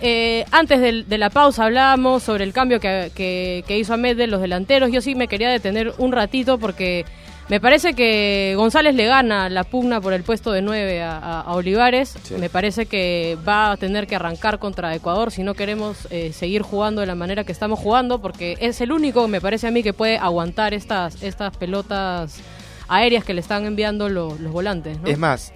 [0.00, 4.16] Eh, antes del- de, la pausa hablábamos sobre el cambio que, que- que hizo Ahmed
[4.16, 4.90] de los delanteros.
[4.90, 7.04] Yo sí me quería detener un ratito porque
[7.48, 11.40] me parece que González le gana la pugna por el puesto de 9 a, a-
[11.42, 12.16] a Olivares.
[12.22, 12.34] Sí.
[12.38, 16.62] Me parece que va a tener que arrancar contra Ecuador si no queremos eh, seguir
[16.62, 19.82] jugando de la manera que estamos jugando porque es el único, me parece a mí,
[19.82, 22.40] que puede aguantar estas, estas pelotas
[22.88, 24.98] aéreas que le están enviando los, los volantes.
[25.00, 25.06] ¿no?
[25.08, 25.52] Es más,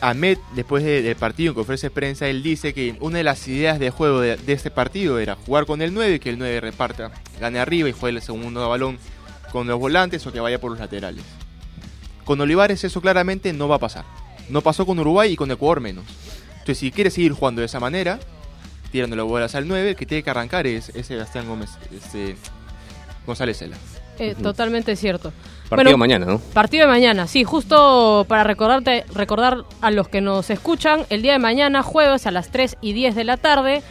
[0.00, 3.46] Ahmed, después de- del partido en conferencia de prensa, él dice que una de las
[3.46, 6.38] ideas de juego de, de este partido era jugar con el 9 y que el
[6.38, 8.98] 9 reparta, gane arriba y juegue el segundo balón
[9.56, 11.24] con los volantes o que vaya por los laterales.
[12.26, 14.04] Con Olivares eso claramente no va a pasar.
[14.50, 16.04] No pasó con Uruguay y con Ecuador menos.
[16.50, 18.18] Entonces, si quiere seguir jugando de esa manera,
[18.92, 22.36] tirando las bolas al 9, el que tiene que arrancar es, es Sebastián Gómez, este,
[23.24, 23.78] González Cela.
[24.18, 25.32] Eh, Totalmente cierto.
[25.70, 26.38] Partido Bueno, mañana, ¿no?
[26.38, 31.32] Partido de mañana, sí, justo para recordarte, recordar a los que nos escuchan, el día
[31.32, 33.82] de mañana, jueves a las 3 y 10 de la tarde,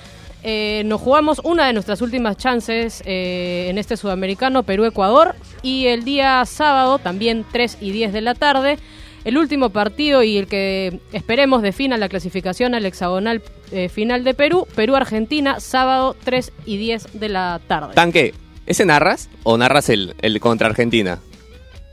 [0.48, 6.06] eh, nos jugamos una de nuestras últimas chances eh, en este sudamericano, Perú-Ecuador, y el
[6.06, 8.78] día sábado, también 3 y 10 de la tarde,
[9.24, 14.36] el último partido y el que esperemos defina la clasificación al hexagonal eh, final de
[14.36, 17.96] Perú, Perú-Argentina, sábado 3 y 10 de la tarde.
[17.96, 18.36] Tanque,
[18.68, 21.22] ¿ese narras o narras el, el contra Argentina?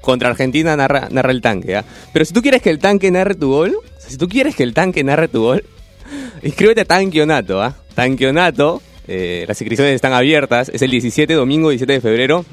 [0.02, 1.86] Contra Argentina narra, narra el tanque, ¿ah?
[2.12, 4.74] Pero si tú quieres que el tanque narre tu gol, si tú quieres que el
[4.74, 5.64] tanque narre tu gol,
[6.42, 7.74] inscríbete a Tanqueonato, ¿ah?
[7.94, 12.44] Tanqueonato, eh, las inscripciones están abiertas, es el 17, domingo 17 de febrero.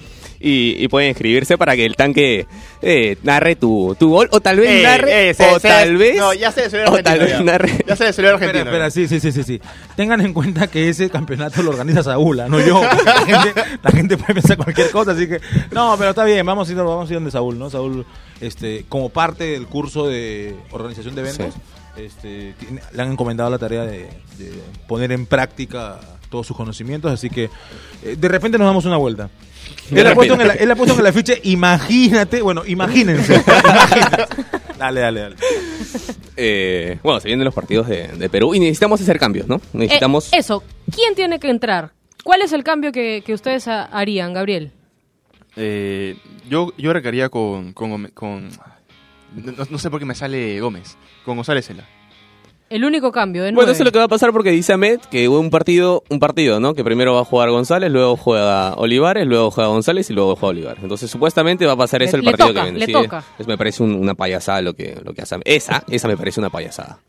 [0.42, 2.46] Y, y pueden inscribirse para que el tanque
[2.82, 5.98] eh, narre tu, tu gol, o tal vez Eh, narre, eh, se- o se- tal
[5.98, 7.04] vez, No, ya se le o Argentina.
[7.04, 7.42] tal vez ya.
[7.42, 7.72] narre.
[7.86, 8.60] Ya se le subió Argentina.
[8.60, 9.62] Espera, espera, sí, sí, sí, sí, sí.
[9.98, 12.48] Tengan en cuenta que ese campeonato lo organiza Saúl, ¿ah?
[12.48, 12.82] no yo.
[13.06, 15.42] La gente, la gente puede pensar cualquier cosa, así que...
[15.72, 17.70] No, pero está bien, vamos a ir, vamos a ir donde Saúl, ¿no?
[17.70, 18.06] Saúl,
[18.40, 21.54] este, como parte del curso de organización de eventos,
[22.06, 24.52] este, tiene- le han encomendado la tarea de, de
[24.88, 27.50] poner en práctica todos sus conocimientos, así que
[28.04, 29.30] eh, de repente nos damos una vuelta.
[29.92, 33.36] Él ha, puesto en el, él ha puesto en el afiche, imagínate, bueno, imagínense.
[33.46, 34.26] imagínense.
[34.78, 35.36] Dale, dale, dale.
[36.38, 39.60] Eh, bueno, se vienen los partidos de, de Perú y necesitamos hacer cambios, ¿no?
[39.74, 40.32] Necesitamos...
[40.32, 41.92] Eh, eso, ¿quién tiene que entrar?
[42.24, 44.72] ¿Cuál es el cambio que, que ustedes ha- harían, Gabriel?
[45.56, 46.16] Eh,
[46.50, 46.92] yo, yo
[48.14, 48.50] con-
[49.36, 50.98] no, no sé por qué me sale Gómez.
[51.26, 51.88] Con González Cela.
[52.70, 53.72] El único cambio, de Bueno, nueve.
[53.72, 56.20] eso es lo que va a pasar porque dice Ahmed que hubo un partido, un
[56.20, 56.76] partido, ¿no?
[56.76, 60.52] Que primero va a jugar González, luego juega Olivares, luego juega González y luego juega
[60.52, 60.84] Olivares.
[60.84, 62.80] Entonces, supuestamente va a pasar Le- eso el le partido toca, que viene.
[62.80, 63.24] le Sí, toca.
[63.40, 65.44] es- me parece un- una payasada lo que, lo que hace Ahmed.
[65.48, 67.00] Esa, esa me parece una payasada.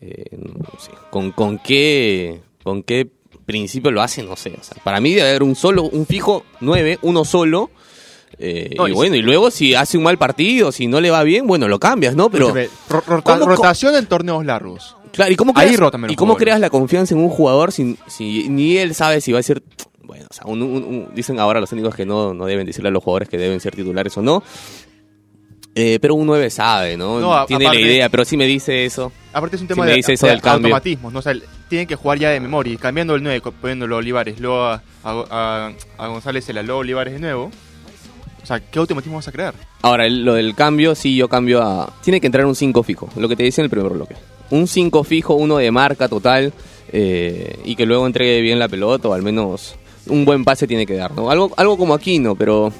[0.00, 0.92] Eh, no sé.
[1.10, 3.06] ¿Con, con qué, con qué
[3.44, 4.22] principio lo hace?
[4.22, 4.54] No sé.
[4.58, 7.70] O sea, para mí debe haber un solo, un fijo 9, uno solo.
[8.38, 11.22] Eh, No, y bueno, y luego si hace un mal partido, si no le va
[11.22, 12.28] bien, bueno, lo cambias, ¿no?
[12.30, 12.48] Pero
[12.88, 14.96] rota- ¿cómo co- rotación en torneos largos.
[15.12, 17.96] Claro, ¿y cómo Ahí creas, los ¿y cómo creas la confianza en un jugador si,
[18.06, 19.62] si ni él sabe si va a ser...
[20.02, 22.88] Bueno, o sea, un- un- un- dicen ahora los técnicos que no, no deben decirle
[22.88, 24.42] a los jugadores que deben ser titulares o no.
[25.78, 27.20] Eh, pero un 9 sabe, ¿no?
[27.20, 29.12] No, a- Tiene aparte- la idea, pero si me dice eso...
[29.32, 30.68] Aparte es un tema de, dice eso de del cambio.
[30.68, 31.18] automatismos, ¿no?
[31.18, 31.34] O sea,
[31.68, 32.72] tienen que jugar ya de memoria.
[32.72, 36.62] Y cambiando el 9, co- poniéndolo a Olivares, luego a, a, a- a González Cela,
[36.62, 37.50] luego Olivares de nuevo.
[38.46, 39.54] O sea, ¿qué automatismo vas a crear?
[39.82, 41.92] Ahora, el- lo del cambio, sí, yo cambio a...
[42.04, 44.14] Tiene que entrar un 5 fijo, lo que te decía en el primer bloque.
[44.50, 46.52] Un 5 fijo, uno de marca total,
[46.92, 49.74] eh, y que luego entregue bien la pelota, o al menos
[50.08, 51.28] un buen pase tiene que dar, ¿no?
[51.28, 52.72] Algo, algo como Aquino, pero...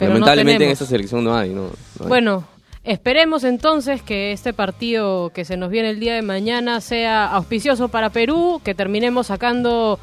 [0.00, 1.62] Pero no lamentablemente en esta selección no hay, ¿no?
[1.66, 1.68] no
[2.00, 2.08] hay.
[2.08, 2.44] Bueno,
[2.82, 7.86] esperemos entonces que este partido que se nos viene el día de mañana sea auspicioso
[7.86, 10.00] para Perú, que terminemos sacando,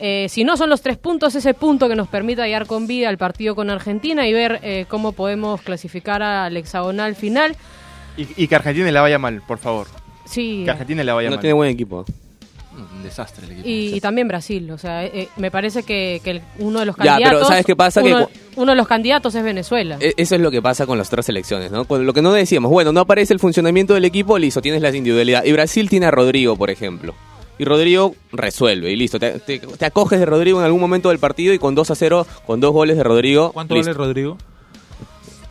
[0.00, 3.08] eh, si no son los tres puntos, ese punto que nos permita llegar con vida
[3.08, 7.56] al partido con Argentina y ver eh, cómo podemos clasificar al hexagonal final.
[8.16, 9.86] Y, y que Argentina le vaya mal, por favor.
[10.24, 11.40] Sí, Que Argentina le vaya no mal.
[11.40, 12.04] tiene buen equipo.
[12.76, 13.68] Un desastre el equipo.
[13.68, 14.70] y, y también Brasil.
[14.70, 17.48] O sea, eh, eh, me parece que, que uno de los Ya, pero candidatos.
[17.48, 18.02] ¿sabes qué pasa?
[18.02, 18.32] Que Uno, cu-
[18.62, 19.96] uno de los candidatos es Venezuela.
[20.00, 21.86] E- Eso es lo que pasa con las otras selecciones, ¿no?
[21.86, 24.90] Con lo que no decíamos, bueno, no aparece el funcionamiento del equipo, listo, tienes la
[24.94, 25.44] individualidad.
[25.44, 27.14] Y Brasil tiene a Rodrigo, por ejemplo.
[27.58, 29.18] Y Rodrigo resuelve, y listo.
[29.18, 31.94] Te, te- te acoges de Rodrigo en algún momento del partido y con 2 a
[31.94, 33.52] 0, con dos goles de Rodrigo.
[33.52, 33.90] ¿Cuánto listo.
[33.92, 34.38] vale Rodrigo?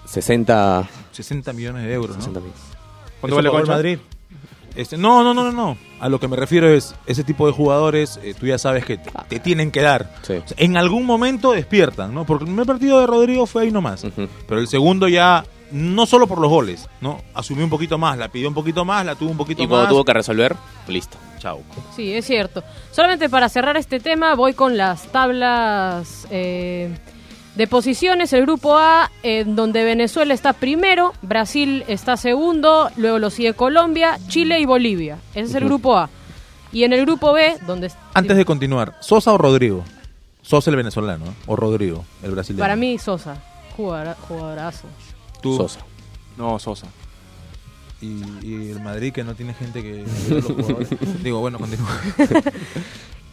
[0.06, 2.22] 60, 60 millones de euros, ¿no?
[2.22, 2.52] 60 mil.
[3.20, 3.72] ¿Cuánto ¿Eso vale Concha?
[3.74, 4.00] Madrid?
[4.78, 5.78] Este, no, no, no, no, no.
[6.00, 8.98] A lo que me refiero es, ese tipo de jugadores, eh, tú ya sabes que
[8.98, 10.14] te, te tienen que dar.
[10.22, 10.34] Sí.
[10.34, 12.26] O sea, en algún momento despiertan, ¿no?
[12.26, 14.06] Porque el primer partido de Rodrigo fue ahí nomás.
[14.48, 17.22] Pero el segundo ya, no solo por los goles, ¿no?
[17.34, 19.86] Asumió un poquito más, la pidió un poquito más, la tuvo un poquito Y cuando
[19.86, 19.90] más.
[19.92, 20.56] tuvo que resolver,
[20.88, 21.18] listo.
[21.40, 21.62] Chau.
[21.96, 22.64] Sí, es cierto.
[22.92, 26.96] Solamente para cerrar este tema, voy con las tablas eh,
[27.58, 28.32] de posiciones.
[28.34, 34.20] El grupo A, en donde Venezuela está primero, Brasil está segundo, luego lo sigue Colombia,
[34.28, 35.18] Chile y Bolivia.
[35.34, 36.10] Ese es el grupo A.
[36.72, 37.92] Y en el grupo B, donde...
[38.14, 39.84] Antes de continuar, ¿Sosa o Rodrigo?
[40.42, 41.34] Sosa el venezolano, ¿eh?
[41.48, 42.62] o Rodrigo, el brasileño.
[42.62, 43.42] Para mí, Sosa.
[43.76, 44.88] Jugadora- jugadorazo.
[45.42, 45.80] Tú, Sosa.
[46.38, 46.88] No, Sosa.
[48.02, 50.06] Y, y el Madrid que no tiene gente que...
[51.24, 51.90] Digo, bueno, continúa.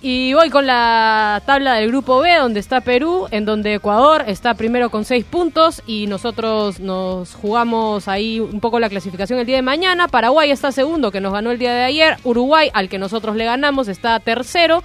[0.06, 4.52] Y voy con la tabla del grupo B, donde está Perú, en donde Ecuador está
[4.52, 9.56] primero con seis puntos y nosotros nos jugamos ahí un poco la clasificación el día
[9.56, 10.06] de mañana.
[10.08, 12.18] Paraguay está segundo, que nos ganó el día de ayer.
[12.22, 14.84] Uruguay, al que nosotros le ganamos, está tercero.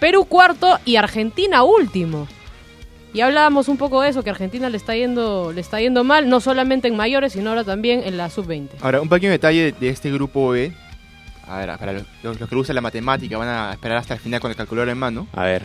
[0.00, 2.26] Perú cuarto y Argentina último.
[3.14, 6.28] Y hablábamos un poco de eso, que Argentina le está yendo, le está yendo mal,
[6.28, 8.70] no solamente en mayores, sino ahora también en la sub-20.
[8.80, 10.72] Ahora, un pequeño detalle de este grupo B.
[11.48, 14.20] A ver, para los, los- los que usan la matemática van a esperar hasta el
[14.20, 15.26] final con el calculador en mano.
[15.32, 15.64] A ver.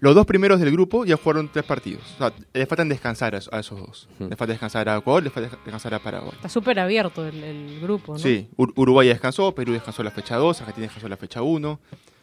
[0.00, 2.02] Los dos primeros del grupo ya jugaron tres partidos.
[2.14, 4.08] O sea, le faltan descansar a, a esos dos.
[4.18, 4.30] Ujú.
[4.30, 6.32] Le falta descansar a Ecuador, le falta descansar a Paraguay.
[6.34, 8.18] Está súper abierto el, el grupo, ¿no?
[8.18, 11.78] Sí, Ur- Uruguay descansó, Perú descansó la fecha 2, Argentina descansó la fecha 1.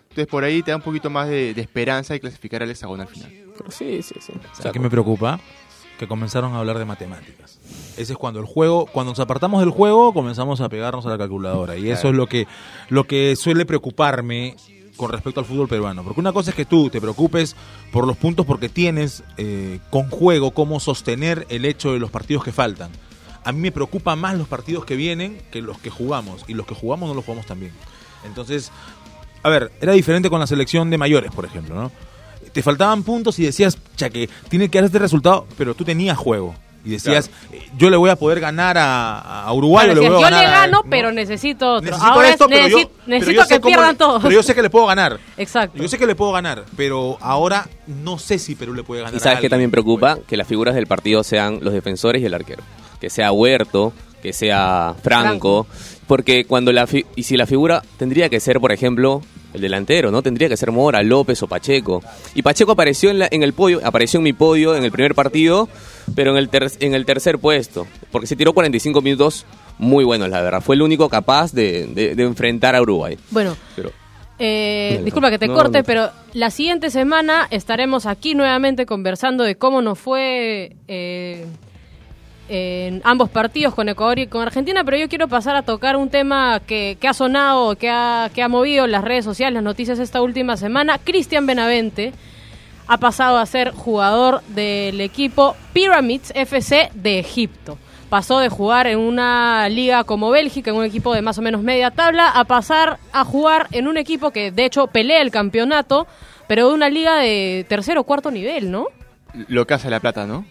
[0.09, 3.07] Entonces por ahí te da un poquito más de, de esperanza de clasificar al hexagonal
[3.07, 3.31] final.
[3.69, 4.33] Sí, sí, sí.
[4.53, 5.39] ¿Sabes qué me preocupa?
[5.99, 7.59] Que comenzaron a hablar de matemáticas.
[7.97, 11.17] Ese es cuando el juego, cuando nos apartamos del juego, comenzamos a pegarnos a la
[11.17, 11.75] calculadora.
[11.75, 12.47] Y eso es lo que,
[12.87, 14.55] lo que suele preocuparme
[14.95, 16.01] con respecto al fútbol peruano.
[16.05, 17.57] Porque una cosa es que tú te preocupes
[17.91, 22.45] por los puntos porque tienes eh, con juego cómo sostener el hecho de los partidos
[22.45, 22.91] que faltan.
[23.43, 26.45] A mí me preocupan más los partidos que vienen que los que jugamos.
[26.47, 27.73] Y los que jugamos no los jugamos tan bien.
[28.25, 28.71] Entonces,
[29.43, 31.91] a ver, era diferente con la selección de mayores, por ejemplo, ¿no?
[32.51, 36.17] Te faltaban puntos y decías, cha, que tiene que dar este resultado, pero tú tenías
[36.17, 36.55] juego.
[36.85, 40.09] Y decías, eh, yo le voy a poder ganar a, a Uruguay, Claro, o le
[40.09, 40.89] decías, voy a yo ganar le a- gano, ¿no?
[40.89, 41.85] pero necesito otro.
[41.91, 44.21] Necesito Ahora esto, es- pero yo, necesi- pero necesito yo sé que pierdan le- todos.
[44.21, 45.19] Pero yo sé que le puedo ganar.
[45.35, 45.77] Exacto.
[45.81, 49.13] Yo sé que le puedo ganar, pero ahora no sé si Perú le puede ganar.
[49.13, 49.49] Y a sabes que alguien.
[49.49, 52.63] también preocupa que las figuras del partido sean los defensores y el arquero.
[53.01, 55.67] Que sea Huerto, que sea Franco.
[56.07, 59.21] Porque cuando la fi- y si la figura tendría que ser, por ejemplo,
[59.53, 60.21] el delantero, ¿no?
[60.23, 62.01] Tendría que ser Mora, López o Pacheco.
[62.33, 65.13] Y Pacheco apareció en, la- en el podio, apareció en mi podio en el primer
[65.13, 65.69] partido,
[66.15, 67.85] pero en el, ter- en el tercer puesto.
[68.11, 69.45] Porque se tiró 45 minutos
[69.77, 70.61] muy buenos, la verdad.
[70.61, 73.17] Fue el único capaz de, de- de enfrentar a Uruguay.
[73.29, 73.91] Bueno, Pero
[74.39, 75.83] eh, No, disculpa que te no, corte, no.
[75.83, 81.45] pero la siguiente semana estaremos aquí nuevamente conversando de cómo nos fue eh,
[82.49, 86.09] en ambos partidos con Ecuador y con Argentina, pero yo quiero pasar a tocar un
[86.09, 90.21] tema que, ha sonado, que ha, que ha movido las redes sociales, las noticias esta
[90.21, 90.97] última semana.
[90.97, 92.11] Cristian Benavente
[92.87, 97.77] ha pasado a ser jugador del equipo Pyramids FC de Egipto.
[98.09, 101.61] Pasó de jugar en una liga como Bélgica, en un equipo de más o menos
[101.61, 106.07] media tabla, a pasar a jugar en un equipo que de hecho pelea el campeonato,
[106.47, 108.87] pero de una liga de tercer o cuarto nivel, ¿no?
[109.47, 110.45] Lo que hace la plata, ¿no?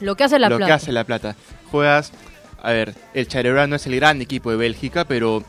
[0.00, 0.66] Lo que hace la lo plata.
[0.68, 1.36] que hace la plata.
[1.70, 2.12] Juegas,
[2.62, 5.44] a ver, el Charleroi no es el gran equipo de Bélgica, pero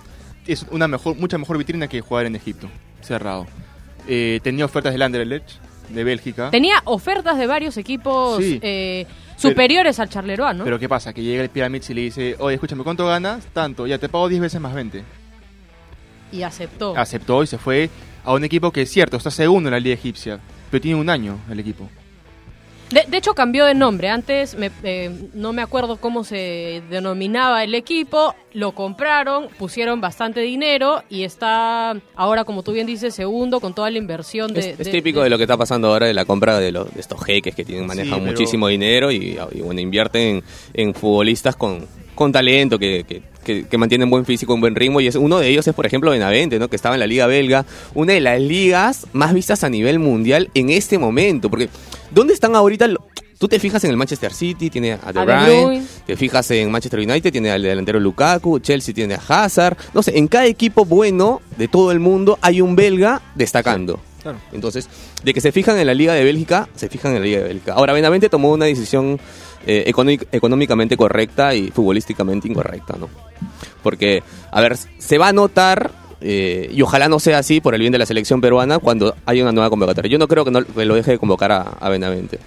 [0.48, 2.70] es una mejor, mucha mejor vitrina que jugar en Egipto,
[3.02, 3.48] cerrado.
[4.08, 5.50] Eh, tenía ofertas del Anderlecht,
[5.90, 6.50] de Bélgica.
[6.52, 8.60] Tenía ofertas de varios equipos Sí.
[8.62, 9.06] eh,
[9.38, 10.64] superiores al Charleroi, ¿no?
[10.64, 11.14] Pero ¿qué pasa?
[11.14, 13.46] Que llega el Pyramids y le dice, oye, escúchame, ¿cuánto ganas?
[13.54, 15.04] Tanto, ya te pago 10 veces más 20.
[16.32, 16.96] y aceptó.
[16.98, 17.90] Aceptó y se fue
[18.24, 21.10] a un equipo que es cierto, está segundo en la liga egipcia, pero tiene un
[21.10, 21.90] año el equipo.
[22.92, 24.10] De, de hecho, cambió de nombre.
[24.10, 28.36] Antes me- eh, no me acuerdo cómo se denominaba el equipo.
[28.54, 33.90] Lo compraron, pusieron bastante dinero y está ahora, como tú bien dices, segundo con toda
[33.90, 34.60] la inversión de.
[34.60, 37.00] es, es típico de, lo que está pasando ahora de la compra de, los- de
[37.00, 41.56] estos jeques que tienen manejan pero- muchísimo dinero y, y, bueno invierten en, en futbolistas
[41.56, 41.88] con,
[42.22, 45.40] con talento que, que, que- que mantienen buen físico, un buen ritmo y es uno
[45.40, 46.68] de ellos es por ejemplo Benavente, ¿no?
[46.70, 50.50] que estaba en la liga belga, una de las ligas más vistas a nivel mundial
[50.54, 51.68] en este momento, porque
[52.12, 52.88] ¿dónde están ahorita?
[52.88, 53.06] lo-
[53.40, 55.20] Tú te fijas en el Manchester City, tiene a De
[55.66, 55.84] Bruyne.
[56.06, 60.16] te fijas en Manchester United, tiene al delantero Lukaku, Chelsea tiene a Hazard, no sé,
[60.20, 64.00] en cada equipo bueno de todo el mundo hay un belga destacando.
[64.22, 64.38] Claro.
[64.52, 64.88] Entonces,
[65.24, 67.46] de que se fijan en la Liga de Bélgica, se fijan en la Liga de
[67.46, 67.74] Bélgica.
[67.74, 69.20] Ahora, Benavente tomó una decisión
[69.66, 73.10] eh, económic- económicamente correcta y futbolísticamente incorrecta, ¿no?
[73.84, 77.82] Porque, a ver, se va a notar, eh, y ojalá no sea así por el
[77.82, 80.12] bien de la selección peruana, cuando haya una nueva convocatoria.
[80.12, 82.40] Yo no creo que, no, que lo deje de convocar a, a Benavente.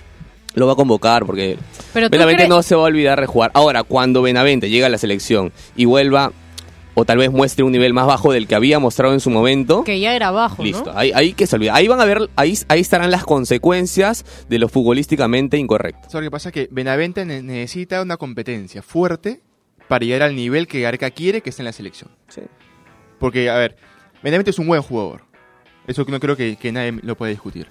[0.55, 1.59] Lo va a convocar porque
[1.93, 3.51] Pero Benavente no se va a olvidar de jugar.
[3.55, 6.31] Ahora, cuando Benavente llega a la selección y vuelva
[6.95, 9.85] o tal vez muestre un nivel más bajo del que había mostrado en su momento.
[9.85, 10.65] Que ya era bajo, ¿no?
[10.65, 11.75] Listo, ahí, ahí que se olvida.
[11.75, 16.09] Ahí van a ver, ahí, ahí estarán las consecuencias de lo futbolísticamente incorrecto.
[16.11, 16.53] ¿Sabes lo que pasa?
[16.53, 19.41] Que Benavente ne- necesita una competencia fuerte
[19.89, 22.11] para llegar al nivel que Gareca quiere que esté en la selección.
[22.29, 22.43] Sí.
[23.19, 23.77] Porque, a ver,
[24.23, 25.23] Benavente es un buen jugador.
[25.87, 27.67] Eso no creo que, que nadie lo pueda discutir.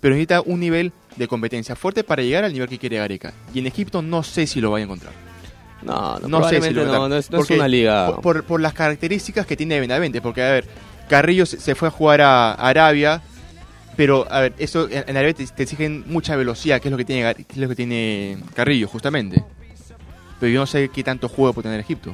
[0.00, 3.32] Pero necesita un nivel de competencia fuerte para llegar al nivel que quiere Gareca.
[3.52, 5.12] Y en Egipto no sé si lo vaya a encontrar.
[5.82, 8.06] No, no, No sé si lo no, no es, no es una liga.
[8.06, 10.20] Por, por- por las características que tiene Benavente.
[10.20, 10.66] Porque, a ver,
[11.08, 13.22] Carrillo se, se fue a jugar a Arabia.
[13.96, 16.96] Pero, a ver, eso en, en Arabia te, te exigen mucha velocidad, que es lo
[16.98, 19.44] que tiene, Gar- que es lo que tiene Carrillo, justamente.
[20.38, 22.12] Pero yo no sé qué tanto juego puede tener Egipto.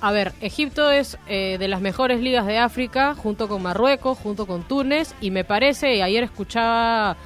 [0.00, 4.46] A ver, Egipto es eh, de las mejores ligas de África, junto con Marruecos, junto
[4.46, 7.16] con Túnez, y me parece, ayer escuchaba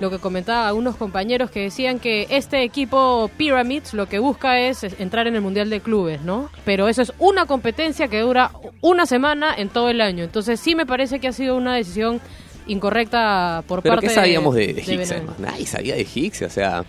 [0.00, 4.82] lo que comentaban algunos compañeros que decían que este equipo Pyramids lo que busca es
[4.98, 6.50] entrar en el Mundial de Clubes, ¿no?
[6.64, 10.24] Pero eso es una competencia que dura una semana en todo el año.
[10.24, 12.20] Entonces sí me parece que ha sido una decisión
[12.66, 15.14] incorrecta por Pero parte ¿qué sabíamos de, de de Higgs?
[15.38, 16.84] Nadie sabía de Higgs, o sea,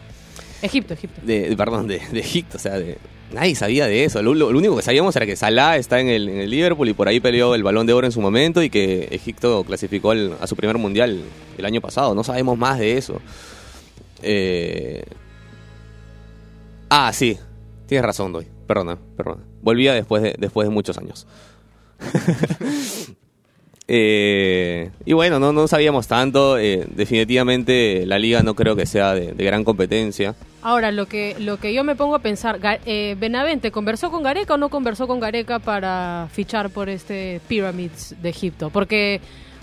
[0.61, 1.19] Egipto, Egipto.
[1.23, 2.97] de, de- perdón, de, de Egipto, o sea, de,
[3.33, 4.21] nadie sabía de eso.
[4.21, 7.55] Lo, único que sabíamos era que Salah está en el, Liverpool y por ahí peleó
[7.55, 11.21] el Balón de Oro en su momento y que Egipto clasificó a su primer mundial
[11.57, 12.15] el año pasado.
[12.15, 13.21] No sabemos más de eso.
[14.21, 15.03] Eh,
[16.93, 17.39] Ah, sí,
[17.87, 18.45] tienes razón, Doy.
[18.67, 19.41] Perdona, perdona.
[19.61, 21.25] Volvía después de, después de muchos años.
[23.93, 26.57] Eh, y bueno, no, no sabíamos tanto.
[26.57, 30.33] eh, definitivamente la liga no creo que sea de, de gran competencia.
[30.61, 34.53] Ahora, lo que, lo que yo me pongo a pensar, eh, Benavente, ¿conversó con Gareca
[34.53, 38.69] o no conversó con Gareca para fichar por este Pyramids de Egipto?
[38.69, 39.19] Porque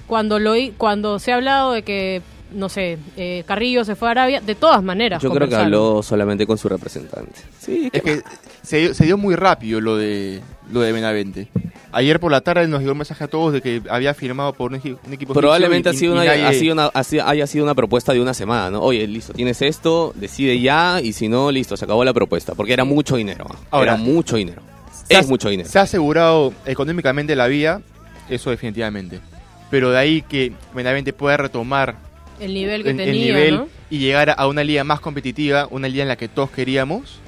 [0.07, 2.21] cuando, lo, cuando se ha hablado de que,
[2.53, 5.23] no sé, eh, Carrillo se fue a Arabia, de todas maneras.
[5.23, 7.41] Yo creo que habló solamente con su representante.
[7.59, 8.21] Sí, Es que
[8.61, 11.49] se dio, se dio muy rápido lo de lo de Benavente.
[11.91, 14.73] Ayer por la tarde nos llegó un mensaje a todos de que había firmado por
[14.73, 17.03] un, equi- un equipo Probablemente ha sido y- y una, nadie- ha sido una- ha
[17.05, 18.81] sido- haya sido una propuesta de una semana, ¿no?
[18.83, 22.55] Oye, listo, tienes esto, decide ya y si no, listo, se acabó la propuesta.
[22.55, 23.47] Porque era mucho dinero.
[23.51, 23.57] ¿ah?
[23.71, 24.61] Ahora, era mucho dinero.
[25.11, 25.69] ha- Es mucho dinero.
[25.69, 27.81] Se ha asegurado económicamente la vía,
[28.29, 29.21] eso definitivamente.
[29.71, 31.97] Pero de ahí que Benavente pueda retomar
[32.39, 33.69] El nivel que el, el tenía, nivel ¿no?
[33.89, 37.19] y llegar a una liga más competitiva, una liga en la que todos queríamos,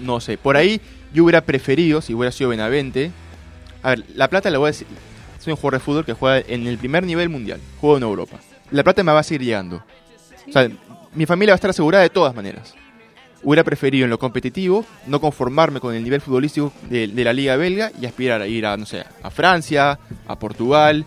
[0.00, 0.36] no sé.
[0.38, 0.80] Por ahí
[1.14, 3.12] yo hubiera preferido, si hubiera sido Benavente,
[3.86, 4.88] a ver, La Plata le voy a decir,
[5.38, 8.36] soy un jugador de fútbol que juega en el primer nivel mundial, juego en Europa.
[8.72, 9.76] La Plata me va a seguir llegando.
[10.48, 10.68] O sea,
[11.14, 12.74] mi familia va a estar asegurada de todas maneras.
[13.44, 17.54] Hubiera preferido en lo competitivo no conformarme con el nivel futbolístico de, de la liga
[17.54, 21.04] belga y aspirar a ir a, no sé, a Francia, a Portugal.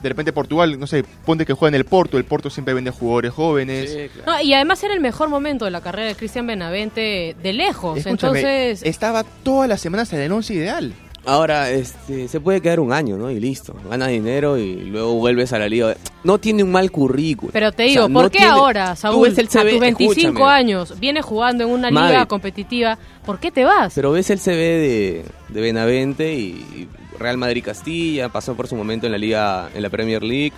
[0.00, 2.92] De repente Portugal, no sé, ponte que juega en el Porto, el Porto siempre vende
[2.92, 4.12] jugadores jóvenes.
[4.24, 7.98] No, y además era el mejor momento de la carrera de Cristian Benavente de lejos.
[7.98, 10.94] Escúchame, Entonces, estaba todas las semanas en el once ideal.
[11.26, 13.30] Ahora, este, se puede quedar un año, ¿no?
[13.30, 13.74] Y listo.
[13.88, 15.94] Gana dinero y luego vuelves a la liga.
[16.24, 17.52] No tiene un mal currículum.
[17.52, 19.48] Pero te O sea, digo, no ¿por qué tiene- ahora, Tú Saúl, ves el a
[19.50, 20.44] tus 25 escúchame.
[20.50, 22.14] años, vienes jugando en una Madre.
[22.14, 22.98] liga competitiva?
[23.26, 23.92] ¿Por qué te vas?
[23.94, 28.74] Pero ves el CV de, de Benavente y, y Real Madrid Castilla, pasó por su
[28.76, 30.52] momento en la liga, en la Premier League,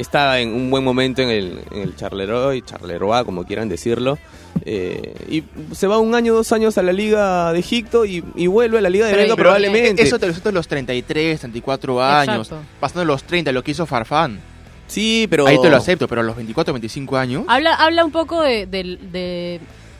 [0.00, 4.18] está en un buen momento en el, en el Charleroi, Charleroi, como quieran decirlo,
[4.64, 8.46] eh, y se va un año, dos años a la liga de Egipto y, y
[8.46, 10.02] vuelve a la liga de pero, probablemente.
[10.02, 12.48] Eso te lo los 33, 34 años.
[12.48, 12.64] Exacto.
[12.80, 14.40] Pasando los 30, lo que hizo Farfán.
[14.86, 15.46] sí, pero...
[15.46, 17.44] Ahí te lo acepto, pero a los 24, 25 años.
[17.48, 18.66] Habla, habla un poco de-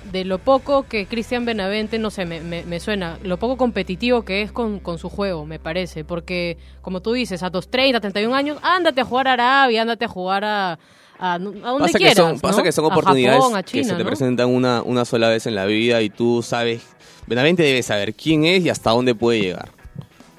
[0.04, 4.22] de lo poco que Cristian Benavente, no sé, me, me- me suena, lo poco competitivo
[4.24, 6.04] que es con, con su juego, me parece.
[6.04, 10.04] Porque, como tú dices, a tus 30, 31 años, ándate a jugar a Arabia, ándate
[10.06, 10.78] a jugar a,
[11.18, 12.14] a, a donde pasa quieras.
[12.16, 12.62] que son, pasa ¿no?
[12.64, 14.06] que son A oportunidades Japón, a que se te ¿no?
[14.08, 16.82] presentan una, una sola vez en la vida y tú sabes,
[17.26, 19.68] Benavente debe saber quién es y hasta dónde puede llegar.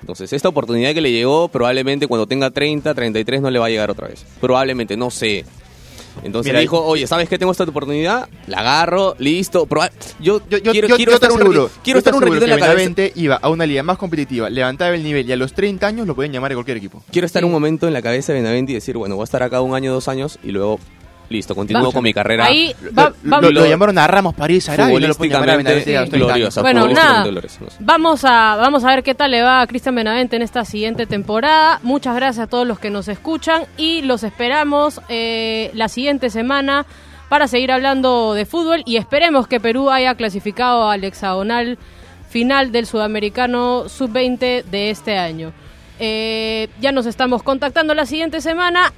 [0.02, 3.70] Entonces, esta oportunidad que le llegó, probablemente cuando tenga 30, 33 no le va a
[3.70, 4.26] llegar otra vez.
[4.42, 5.46] Probablemente, no sé.
[6.24, 7.38] Entonces Mira, dijo, oye, ¿sabes qué?
[7.40, 9.66] Tengo esta oportunidad, la agarro, listo.
[9.66, 12.14] proba- Yo, Yo, yo, quiero, yo- quiero yo te estar un aseguro, ratito, quiero estar
[12.16, 12.74] un ratito en que la cabeza.
[12.76, 16.06] Benavente iba a una liga más competitiva, levantaba el nivel y a los 30 años
[16.08, 17.02] lo pueden llamar a cualquier equipo.
[17.12, 17.46] Quiero estar Sí.
[17.46, 19.74] un momento en la cabeza de Benavente y decir, bueno, voy a estar acá un
[19.74, 20.80] año, dos años y luego,
[21.32, 22.46] listo, continúo Va- con mi carrera.
[22.46, 25.40] Ahí va- lo, va- lo- lo llamaron a Ramos París, Arabia, y no lo a
[25.40, 26.12] Benavente a los 30 años.
[26.28, 26.62] gloriosa.
[26.62, 27.24] Bueno, nada.
[27.26, 27.78] gloriosa, no sé.
[27.80, 31.06] Vamos a, vamos a ver qué tal le va a Cristian Benavente en esta siguiente
[31.06, 31.80] temporada.
[31.84, 36.86] Muchas gracias a todos los que nos escuchan y los esperamos eh, la siguiente semana
[37.30, 41.78] para seguir hablando de fútbol y esperemos que Perú haya clasificado al hexagonal
[42.30, 45.54] final del Sudamericano Sub-20 de este año.
[46.00, 48.92] Eh, ya nos estamos contactando la siguiente semana.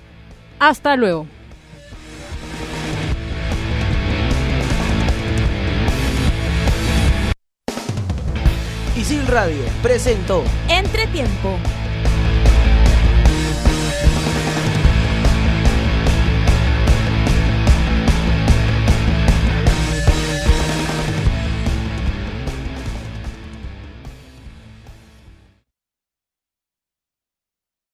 [0.60, 1.28] Hasta luego.
[9.04, 11.60] Isil Radio presentó Entretiempo.